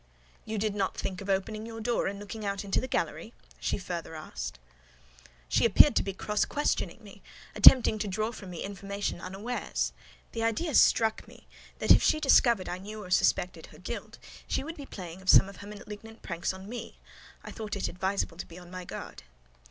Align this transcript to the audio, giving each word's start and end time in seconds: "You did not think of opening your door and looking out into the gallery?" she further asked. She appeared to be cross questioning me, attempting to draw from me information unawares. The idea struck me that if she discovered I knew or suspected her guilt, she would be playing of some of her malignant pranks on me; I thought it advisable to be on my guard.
"You 0.45 0.57
did 0.57 0.73
not 0.73 0.97
think 0.97 1.21
of 1.21 1.29
opening 1.29 1.63
your 1.67 1.79
door 1.79 2.07
and 2.07 2.17
looking 2.19 2.43
out 2.43 2.65
into 2.65 2.81
the 2.81 2.87
gallery?" 2.87 3.33
she 3.59 3.77
further 3.77 4.15
asked. 4.15 4.57
She 5.47 5.63
appeared 5.63 5.95
to 5.95 6.01
be 6.01 6.11
cross 6.11 6.43
questioning 6.43 7.03
me, 7.03 7.21
attempting 7.53 7.99
to 7.99 8.07
draw 8.07 8.31
from 8.31 8.49
me 8.49 8.63
information 8.63 9.21
unawares. 9.21 9.93
The 10.31 10.41
idea 10.41 10.73
struck 10.73 11.27
me 11.27 11.45
that 11.77 11.91
if 11.91 12.01
she 12.01 12.19
discovered 12.19 12.67
I 12.67 12.79
knew 12.79 13.03
or 13.03 13.11
suspected 13.11 13.67
her 13.67 13.77
guilt, 13.77 14.17
she 14.47 14.63
would 14.63 14.75
be 14.75 14.87
playing 14.87 15.21
of 15.21 15.29
some 15.29 15.47
of 15.47 15.57
her 15.57 15.67
malignant 15.67 16.23
pranks 16.23 16.51
on 16.51 16.67
me; 16.67 16.97
I 17.43 17.51
thought 17.51 17.75
it 17.75 17.87
advisable 17.87 18.37
to 18.37 18.47
be 18.47 18.57
on 18.57 18.71
my 18.71 18.85
guard. 18.85 19.21